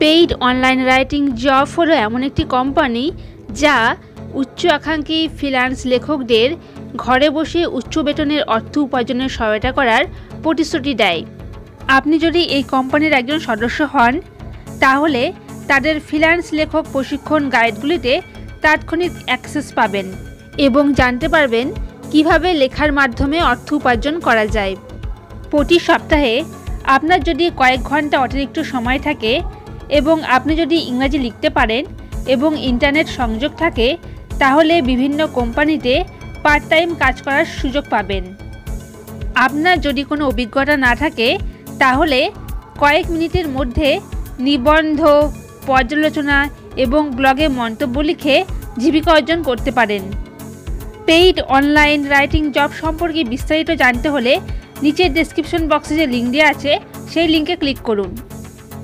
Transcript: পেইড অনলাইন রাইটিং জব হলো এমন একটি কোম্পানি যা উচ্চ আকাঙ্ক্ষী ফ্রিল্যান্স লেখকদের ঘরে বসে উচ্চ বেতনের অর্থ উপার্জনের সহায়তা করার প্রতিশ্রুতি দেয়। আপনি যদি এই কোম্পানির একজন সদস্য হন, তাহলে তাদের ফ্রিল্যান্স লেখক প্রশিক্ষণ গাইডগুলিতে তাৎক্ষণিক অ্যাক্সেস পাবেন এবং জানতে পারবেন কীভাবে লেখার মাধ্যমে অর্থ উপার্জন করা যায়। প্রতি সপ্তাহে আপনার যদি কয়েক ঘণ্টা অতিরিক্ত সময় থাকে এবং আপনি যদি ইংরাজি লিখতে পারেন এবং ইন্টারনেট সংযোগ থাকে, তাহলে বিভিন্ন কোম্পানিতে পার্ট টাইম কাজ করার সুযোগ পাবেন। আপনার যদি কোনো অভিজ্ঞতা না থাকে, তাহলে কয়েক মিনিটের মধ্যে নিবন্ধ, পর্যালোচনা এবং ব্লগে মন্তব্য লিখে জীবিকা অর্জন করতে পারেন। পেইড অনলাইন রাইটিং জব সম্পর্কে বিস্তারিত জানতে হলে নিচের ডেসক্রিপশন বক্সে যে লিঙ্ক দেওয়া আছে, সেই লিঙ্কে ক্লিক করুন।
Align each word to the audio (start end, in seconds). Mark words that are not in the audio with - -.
পেইড 0.00 0.30
অনলাইন 0.48 0.80
রাইটিং 0.84 1.22
জব 1.36 1.66
হলো 1.76 1.94
এমন 2.06 2.20
একটি 2.22 2.44
কোম্পানি 2.56 3.04
যা 3.62 3.76
উচ্চ 4.34 4.60
আকাঙ্ক্ষী 4.78 5.20
ফ্রিল্যান্স 5.38 5.78
লেখকদের 5.92 6.48
ঘরে 6.96 7.28
বসে 7.30 7.60
উচ্চ 7.78 7.94
বেতনের 7.98 8.42
অর্থ 8.46 8.72
উপার্জনের 8.78 9.28
সহায়তা 9.28 9.70
করার 9.72 10.02
প্রতিশ্রুতি 10.42 10.94
দেয়। 10.94 11.20
আপনি 11.88 12.14
যদি 12.18 12.42
এই 12.56 12.64
কোম্পানির 12.74 13.12
একজন 13.12 13.38
সদস্য 13.38 13.78
হন, 13.82 14.14
তাহলে 14.80 15.22
তাদের 15.68 15.94
ফ্রিল্যান্স 16.00 16.46
লেখক 16.52 16.84
প্রশিক্ষণ 16.92 17.42
গাইডগুলিতে 17.50 18.12
তাৎক্ষণিক 18.62 19.12
অ্যাক্সেস 19.26 19.66
পাবেন 19.72 20.06
এবং 20.58 20.84
জানতে 20.94 21.26
পারবেন 21.28 21.66
কীভাবে 22.12 22.48
লেখার 22.54 22.90
মাধ্যমে 22.92 23.38
অর্থ 23.42 23.68
উপার্জন 23.72 24.14
করা 24.20 24.44
যায়। 24.46 24.74
প্রতি 25.50 25.78
সপ্তাহে 25.78 26.34
আপনার 26.96 27.20
যদি 27.22 27.44
কয়েক 27.56 27.80
ঘণ্টা 27.82 28.16
অতিরিক্ত 28.20 28.58
সময় 28.72 28.98
থাকে 28.98 29.32
এবং 29.88 30.16
আপনি 30.36 30.52
যদি 30.56 30.76
ইংরাজি 30.90 31.18
লিখতে 31.18 31.48
পারেন 31.50 31.82
এবং 32.34 32.50
ইন্টারনেট 32.70 33.08
সংযোগ 33.08 33.52
থাকে, 33.62 33.88
তাহলে 34.38 34.74
বিভিন্ন 34.82 35.20
কোম্পানিতে 35.38 35.94
পার্ট 36.44 36.62
টাইম 36.68 36.88
কাজ 36.94 37.14
করার 37.24 37.46
সুযোগ 37.58 37.84
পাবেন। 37.90 38.24
আপনার 39.46 39.76
যদি 39.80 40.02
কোনো 40.04 40.22
অভিজ্ঞতা 40.30 40.76
না 40.76 40.92
থাকে, 40.94 41.28
তাহলে 41.78 42.20
কয়েক 42.78 43.06
মিনিটের 43.10 43.48
মধ্যে 43.48 43.88
নিবন্ধ, 44.38 45.00
পর্যালোচনা 45.66 46.38
এবং 46.76 47.02
ব্লগে 47.18 47.48
মন্তব্য 47.60 47.96
লিখে 48.00 48.36
জীবিকা 48.78 49.10
অর্জন 49.12 49.38
করতে 49.42 49.70
পারেন। 49.70 50.02
পেইড 51.06 51.36
অনলাইন 51.56 52.00
রাইটিং 52.14 52.42
জব 52.56 52.70
সম্পর্কে 52.82 53.24
বিস্তারিত 53.24 53.70
জানতে 53.82 54.08
হলে 54.08 54.40
নিচের 54.82 55.10
ডেসক্রিপশন 55.16 55.62
বক্সে 55.70 55.94
যে 56.00 56.06
লিঙ্ক 56.06 56.28
দেওয়া 56.34 56.48
আছে, 56.50 56.72
সেই 57.12 57.28
লিঙ্কে 57.34 57.56
ক্লিক 57.56 57.80
করুন। 57.82 58.10